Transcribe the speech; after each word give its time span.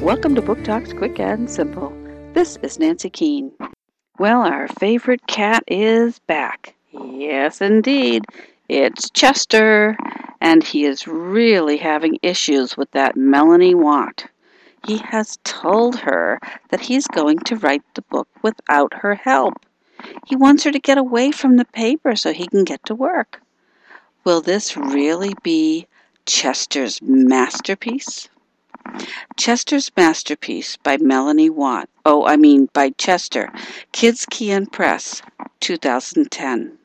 Welcome 0.00 0.34
to 0.34 0.42
Book 0.42 0.62
Talks 0.62 0.92
Quick 0.92 1.18
and 1.18 1.50
Simple. 1.50 1.90
This 2.34 2.58
is 2.62 2.78
Nancy 2.78 3.08
Keane. 3.08 3.50
Well, 4.18 4.42
our 4.42 4.68
favorite 4.78 5.26
cat 5.26 5.64
is 5.66 6.18
back. 6.20 6.74
Yes, 6.92 7.62
indeed. 7.62 8.26
It's 8.68 9.08
Chester, 9.10 9.96
and 10.40 10.62
he 10.62 10.84
is 10.84 11.08
really 11.08 11.78
having 11.78 12.18
issues 12.22 12.76
with 12.76 12.90
that 12.90 13.16
Melanie 13.16 13.74
Watt. 13.74 14.26
He 14.86 14.98
has 14.98 15.38
told 15.44 15.96
her 16.00 16.40
that 16.68 16.80
he's 16.80 17.06
going 17.06 17.38
to 17.40 17.56
write 17.56 17.82
the 17.94 18.02
book 18.02 18.28
without 18.42 18.92
her 18.94 19.14
help. 19.14 19.54
He 20.26 20.36
wants 20.36 20.62
her 20.64 20.70
to 20.72 20.78
get 20.78 20.98
away 20.98 21.32
from 21.32 21.56
the 21.56 21.64
paper 21.64 22.14
so 22.16 22.34
he 22.34 22.46
can 22.46 22.64
get 22.64 22.84
to 22.84 22.94
work. 22.94 23.40
Will 24.24 24.42
this 24.42 24.76
really 24.76 25.32
be 25.42 25.86
Chester's 26.26 27.00
masterpiece? 27.00 28.28
Chester's 29.36 29.90
Masterpiece 29.96 30.78
by 30.78 30.96
Melanie 30.96 31.50
Watt. 31.50 31.90
Oh, 32.06 32.24
I 32.24 32.36
mean 32.36 32.70
by 32.72 32.90
Chester. 32.90 33.52
Kids 33.92 34.24
Can 34.24 34.64
Press, 34.66 35.20
2010. 35.60 36.78